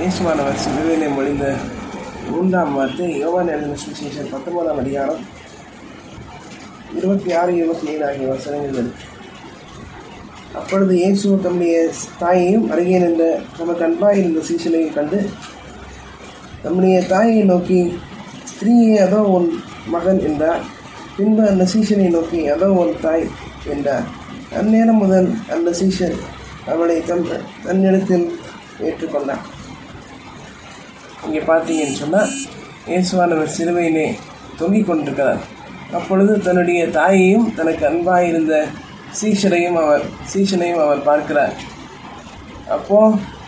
இயேசுவானவர் 0.00 0.60
சிலுவையிலே 0.62 1.08
மொழிந்த 1.14 1.46
மூன்றாம் 2.30 2.74
வார்த்தை 2.76 3.06
யோவான் 3.22 3.50
எழுதின 3.54 3.74
சுவிசேஷம் 3.82 4.30
பத்தொன்பதாம் 4.32 4.80
அதிகாரம் 4.82 5.20
இருபத்தி 6.98 7.30
ஆறு 7.40 7.50
இருபத்தி 7.56 7.86
ஏழு 7.92 8.04
ஆகிய 8.08 8.28
வசனங்கள். 8.30 8.88
அப்பொழுது 10.60 10.94
இயேசு 11.02 11.34
தம்முடைய 11.46 11.74
தாயையும் 12.22 12.66
அருகே 12.72 12.98
நின்ற 13.04 13.24
தமக்கு 13.58 13.84
அன்பாக 13.88 14.18
இருந்த 14.22 14.40
சீசனையும் 14.48 14.96
கண்டு 14.96 15.20
தம்முடைய 16.64 16.96
தாயை 17.12 17.44
நோக்கி 17.52 17.80
ஸ்திரீயே 18.52 18.96
அதோ 19.06 19.20
உன் 19.36 19.48
மகன் 19.96 20.20
என்றார். 20.30 20.64
பின்பு 21.16 21.44
அந்த 21.52 21.66
சீசனை 21.74 22.08
நோக்கி 22.16 22.42
அதோ 22.56 22.70
உன் 22.82 23.00
தாய் 23.06 23.28
என்றார். 23.74 24.06
அந்நேரம் 24.60 25.02
முதல் 25.04 25.30
அந்த 25.56 25.72
சீசன் 25.82 26.18
அவளை 26.74 26.98
தம் 27.12 27.26
தன்னிடத்தில் 27.64 28.28
ஏற்றுக்கொண்டார் 28.88 29.46
இங்கே 31.26 31.42
பார்த்தீங்கன்னு 31.50 32.00
சொன்னால் 32.02 32.30
இயேசுவானவர் 32.90 33.56
சிலுவையிலே 33.56 34.06
தொங்கிக் 34.60 34.88
கொண்டிருக்கிறார். 34.88 35.40
அப்பொழுது 35.98 36.32
தன்னுடைய 36.46 36.80
தாயையும் 36.96 37.46
தனக்கு 37.58 37.84
அன்பாக 37.90 38.28
இருந்த 38.30 38.54
சீஷனையும் 39.20 39.78
அவர் 39.82 40.04
சீஷனையும் 40.32 40.82
அவர் 40.84 41.06
பார்க்கிறார். 41.10 41.54
அப்போது 42.76 43.38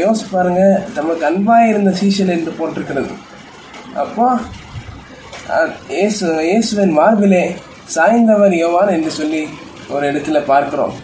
யோசி 0.00 0.24
பாருங்கள் 0.32 0.82
நமக்கு 0.98 1.24
அன்பாக 1.30 1.70
இருந்த 1.72 1.90
சீஷன் 2.00 2.32
என்று 2.36 2.52
போட்டிருக்கிறது. 2.58 3.12
அப்போது 4.02 4.42
இயேசு 5.96 6.26
இயேசுவின் 6.48 6.94
மார்பிலே 6.98 7.44
சாய்ந்தவர் 7.94 8.54
யோவான் 8.62 8.94
என்று 8.96 9.10
சொல்லி 9.20 9.42
ஒரு 9.94 10.04
இடத்துல 10.10 10.38
பார்க்குறோம். 10.52 10.94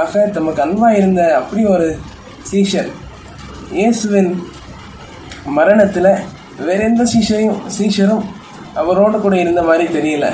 ஆக 0.00 0.20
தமக்கு 0.36 0.62
அன்பாக 0.66 0.98
இருந்த 1.00 1.22
அப்படி 1.38 1.62
ஒரு 1.74 1.88
சீஷன். 2.50 2.90
இயேசுவின் 3.76 4.30
மரணத்தில் 5.56 6.10
வேற 6.66 6.80
எந்த 6.88 7.04
சீஷரையும் 7.12 7.60
சீஷரும் 7.76 8.24
அவரோடு 8.80 9.16
கூட 9.24 9.34
இருந்த 9.42 9.62
மாதிரி 9.68 9.84
தெரியல. 9.96 10.26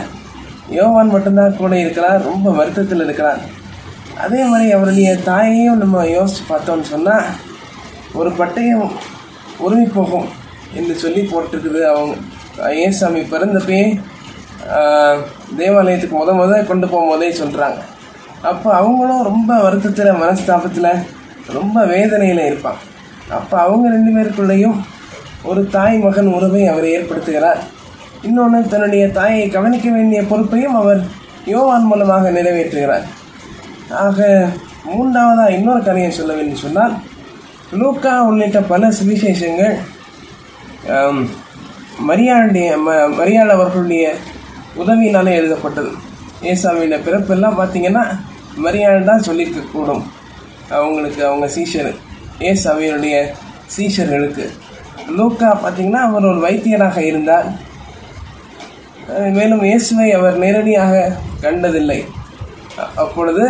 யோவான் 0.78 1.12
மட்டும்தான் 1.14 1.58
கூட 1.61 1.75
இருக்கிறார் 1.83 2.27
ரொம்ப 2.30 2.50
வருத்தத்தில் 2.58 3.05
இருக்கிறார். 3.05 3.41
அதே 4.25 4.41
மாதிரி 4.50 4.67
அவருடைய 4.77 5.11
தாயையும் 5.28 5.80
நம்ம 5.83 6.05
யோசித்து 6.17 6.42
பார்த்தோம்னு 6.50 6.91
சொன்னால் 6.95 7.28
ஒரு 8.20 8.33
பட்டயம் 8.41 8.89
உருவி 9.67 9.86
போகும் 9.98 10.28
என்று 10.78 10.97
சொல்லி 11.05 11.23
போட்டிருக்குது 11.33 11.83
அவங்க. 11.92 12.17
ஏசாமி 12.86 13.23
பிறந்தப்பே 13.33 13.80
தேவாலயத்துக்கு 15.58 16.17
முத 16.20 16.30
முத 16.41 16.52
கொண்டு 16.70 16.86
போகும்போதே 16.92 17.33
சொல்கிறாங்க 17.42 17.80
அப்போ 18.50 18.69
அவங்களும் 18.80 19.27
ரொம்ப 19.30 19.50
வருத்தத்தில் 19.64 20.20
மனஸ்தாபத்தில் 20.23 20.92
ரொம்ப 21.58 21.84
வேதனையில் 21.95 22.48
இருப்பாங்க. 22.50 22.80
அப்போ 23.37 23.57
அவங்க 23.65 23.87
ரெண்டு 23.95 24.11
பேருக்குள்ளேயும் 24.15 24.79
ஒரு 25.51 25.61
தாய் 25.75 25.97
மகன் 26.05 26.31
உறவை 26.37 26.62
அவர் 26.71 26.87
ஏற்படுத்துகிறார். 26.95 27.61
இன்னொன்று 28.27 28.61
தன்னுடைய 28.73 29.05
தாயை 29.19 29.45
கவனிக்க 29.57 29.89
வேண்டிய 29.97 30.20
பொறுப்பையும் 30.31 30.79
அவர் 30.81 31.01
யோவான் 31.53 31.89
மூலமாக 31.91 32.31
நிறைவேற்றுகிறார். 32.39 33.05
ஆக 34.05 34.27
மூன்றாவதாக 34.89 35.55
இன்னொரு 35.59 35.83
கதையை 35.89 36.11
சொல்ல 36.17 36.33
வேண்டும் 36.39 36.62
சொன்னால் 36.65 36.95
லூக்கா 37.81 38.15
உள்ளிட்ட 38.29 38.61
பல 38.73 38.91
சுவிசேஷங்கள் 38.98 39.77
மரியாளுடைய 42.09 42.69
ம 42.87 42.97
மரியாள் 43.20 43.55
அவர்களுடைய 43.55 44.05
உதவியினாலே 44.83 45.33
எழுதப்பட்டது. 45.39 45.92
ஏசாமியோட 46.51 46.98
பிறப்பெல்லாம் 47.07 47.59
பார்த்திங்கன்னா 47.61 48.05
மரியாள் 48.65 49.09
தான் 49.11 49.27
சொல்லியிருக்கக்கூடும் 49.29 50.05
அவங்களுக்கு 50.77 51.20
அவங்க 51.29 51.47
சீஷரு. 51.57 51.92
ஏசாமியினுடைய 52.50 53.17
சீஷர்களுக்கு. 53.75 54.47
லூக்கா 55.19 55.48
பார்த்தீங்கன்னா 55.64 56.03
அவர் 56.08 56.28
ஒரு 56.31 56.41
வைத்தியராக 56.47 56.98
இருந்தார். 57.11 57.48
மேலும் 59.36 59.62
இயேசுவை 59.69 60.08
அவர் 60.18 60.36
நேரடியாக 60.45 60.95
கண்டதில்லை. 61.45 62.01
அப்பொழுது 63.05 63.45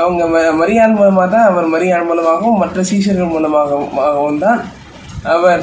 அவங்க 0.00 0.22
ம 0.32 0.38
மரியாள் 0.60 0.96
மூலமாக 0.98 1.26
தான் 1.34 1.48
அவர் 1.50 1.66
மரியாள் 1.74 2.06
மூலமாகவும் 2.10 2.60
மற்ற 2.62 2.82
சீஷர்கள் 2.90 3.32
மூலமாகவும் 3.34 4.42
தான் 4.44 4.60
அவர் 5.34 5.62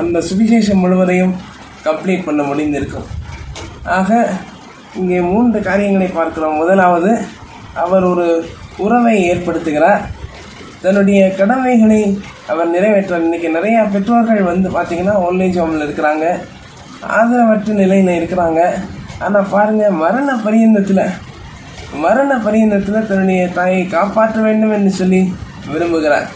அந்த 0.00 0.18
சுவிசேஷம் 0.28 0.82
முழுவதையும் 0.84 1.34
கம்ப்ளீட் 1.86 2.26
பண்ண 2.26 2.42
முடிந்திருக்கும். 2.50 3.08
ஆக 3.98 4.10
இங்கே 5.00 5.18
மூன்று 5.32 5.58
காரியங்களை 5.68 6.08
பார்க்கிறோம். 6.18 6.60
முதலாவது 6.62 7.12
அவர் 7.84 8.04
ஒரு 8.12 8.26
உறவை 8.84 9.14
ஏற்படுத்துகிறார். 9.30 10.04
தன்னுடைய 10.84 11.20
கடமைகளை 11.40 12.00
அவர் 12.52 12.72
நிறைவேற்ற 12.74 13.18
இன்றைக்கி 13.24 13.48
நிறையா 13.56 13.82
பெற்றோர்கள் 13.92 14.48
வந்து 14.50 14.68
பார்த்திங்கன்னா 14.76 15.14
ஓல்டேஜ் 15.26 15.58
ஹோமில் 15.60 15.84
இருக்கிறாங்க. 15.86 16.24
ஆதரவற்ற 17.18 17.76
நிலையில் 17.82 18.16
இருக்கிறாங்க. 18.18 18.60
ஆனால் 19.24 19.50
பாருங்கள் 19.54 19.96
மரண 20.04 20.28
பரியந்தத்தில் 20.46 21.04
மரண 22.04 22.30
பரியந்தத்தில் 22.46 23.08
தன்னுடைய 23.08 23.42
தாயை 23.58 23.82
காப்பாற்ற 23.96 24.38
வேண்டும் 24.46 24.74
என்று 24.76 24.92
சொல்லி 25.00 25.20
விரும்புகிறார். 25.72 26.28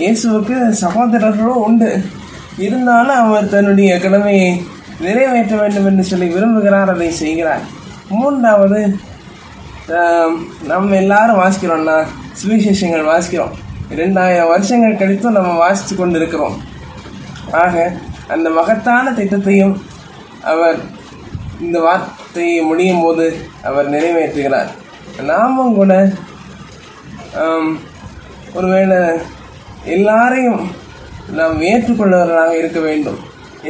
இயேசுவுக்கு 0.00 0.56
சகோதரர்களும் 0.84 1.62
உண்டு. 1.66 1.90
இருந்தாலும் 2.66 3.20
அவர் 3.22 3.52
தன்னுடைய 3.54 3.90
கடமையை 4.04 4.48
நிறைவேற்ற 5.06 5.54
வேண்டும் 5.62 5.88
என்று 5.90 6.04
சொல்லி 6.10 6.26
விரும்புகிறார் 6.34 6.92
அதை 6.94 7.10
செய்கிறார். 7.22 7.64
மூன்றாவது 8.18 8.80
நம்ம 10.70 10.94
எல்லாரும் 11.02 11.40
வாசிக்கிறோம்னா 11.42 11.96
சுவிசேஷங்கள் 12.40 13.10
வாசிக்கிறோம். 13.12 13.54
இரண்டாயிரம் 13.94 14.52
வருஷங்கள் 14.52 15.00
கழித்தும் 15.00 15.36
நம்ம 15.38 15.52
வாசித்து 15.62 15.94
கொண்டு 15.96 16.18
இருக்கிறோம் 16.20 16.56
ஆக 17.62 17.76
அந்த 18.34 18.48
மகத்தான 18.58 19.12
திட்டத்தையும் 19.18 19.74
அவர் 20.52 20.78
இந்த 21.66 21.78
வார்த்தையை 21.86 22.58
முடியும் 22.70 23.02
போது 23.04 23.26
அவர் 23.68 23.92
நிறைவேற்றுகிறார். 23.94 24.68
நாமும் 25.30 25.76
கூட 25.78 25.92
ஒருவேளை 28.58 28.98
எல்லாரையும் 29.96 30.60
நாம் 31.38 31.56
ஏற்றுக்கொள்வர்களாக 31.70 32.52
இருக்க 32.60 32.80
வேண்டும். 32.88 33.18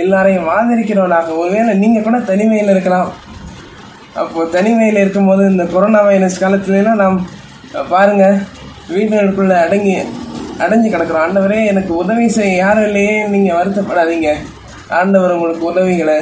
எல்லாரையும் 0.03 0.51
ஆதரிக்கிறவர்களாக 0.57 1.31
ஒருவேளை 1.43 1.73
நீங்கள் 1.83 2.07
கூட 2.07 2.19
தனிமையில் 2.31 2.73
இருக்கலாம். 2.75 3.09
அப்போது 4.21 4.53
தனிமையில் 4.57 5.03
இருக்கும்போது 5.03 5.43
இந்த 5.53 5.65
கொரோனா 5.73 6.01
வைரஸ் 6.11 6.43
காலத்துலலாம் 6.45 7.03
நாம் 7.03 7.19
பாருங்கள் 7.95 8.39
வீட்டுக்குள்ள 8.95 9.55
அடங்கி 9.65 9.95
அடைஞ்சு 10.65 10.89
கிடக்குறோம் 10.93 11.25
ஆண்டவரே 11.25 11.59
எனக்கு 11.71 11.93
உதவி 11.97 12.29
செய்ய 12.29 12.53
யாரும் 12.57 12.85
இல்லையே 12.85 13.17
நீங்கள் 13.33 13.59
வருத்தப்படாதீங்க. 13.59 14.31
ஆண்டவர் 14.89 15.35
உங்களுக்கு 15.37 15.65
உதவிகளை 15.73 16.19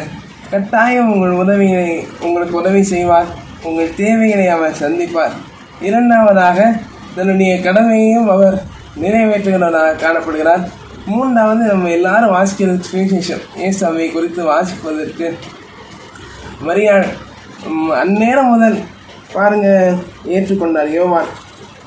கட்டாயம் 0.50 1.12
உங்கள் 1.12 1.34
உதவிகளை 1.43 2.06
உங்களுக்கு 2.21 2.56
உதவி 2.56 2.82
செய்வார். 2.82 3.28
உங்கள் 3.62 3.94
தேவைகளை 3.94 4.49
அவர் 4.49 4.81
சந்திப்பார். 4.81 5.37
இரண்டாவதாக 5.81 6.72
தன்னுடைய 7.15 7.60
கடமையையும் 7.60 8.28
அவர் 8.34 8.56
நிறைவேற்றுகிறவராக 9.03 10.00
காணப்படுகிறார். 10.04 10.65
மூன்றாவது 11.06 11.62
நம்ம 11.65 11.88
எல்லாரும் 11.88 12.34
வாசிக்கிறது 12.34 12.81
சுவிசேஷம். 12.93 13.43
ஏசாமியை 13.66 14.12
குறித்து 14.12 14.43
வாசிப்பதற்கு 14.53 15.28
மரியாள் 16.66 17.06
அந்நேரம் 18.03 18.53
முதல் 18.53 18.78
பாருங்க 19.33 19.69
ஏற்றுக்கொண்டார் 20.34 20.94
யோவான். 20.98 21.31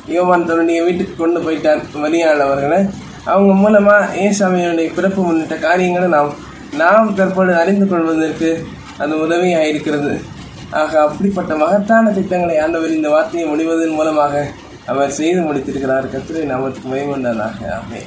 யோவான் 0.10 0.46
தன்னுடைய 0.46 0.84
வீட்டுக்கு 0.84 1.16
கொண்டு 1.16 1.40
போயிட்டார் 1.40 1.82
மரியாள் 1.96 2.90
அவங்க 3.26 3.54
மூலமாக 3.54 4.16
ஏசாமியுடைய 4.16 4.94
பிறப்பு 4.94 5.22
முன்னிட்ட 5.22 5.60
காரியங்களை 5.60 6.10
நாம் 6.10 6.36
நாம் 6.78 7.16
தற்போது 7.16 7.56
அறிந்து 7.56 7.88
கொள்வதற்கு 7.88 8.68
அது 8.98 9.20
உதவியாக 9.20 9.68
இருக்கிறது 9.68 10.22
ஆக 10.72 11.02
அப்படிப்பட்ட 11.02 11.56
மகத்தான 11.56 12.12
திட்டங்களை 12.12 12.58
ஆண்டவர் 12.58 12.90
இந்த 12.90 13.10
வார்த்தையை 13.10 13.50
முடிவதன் 13.50 13.90
மூலமாக 13.90 14.46
அவர் 14.86 15.12
செய்து 15.12 15.42
முடித்திருக்கிறார். 15.42 16.06
கத்திரை 16.14 16.44
நாமத்துக்கு 16.46 16.92
மயமண்டானாக 16.92 17.58
ஆமே 17.80 18.02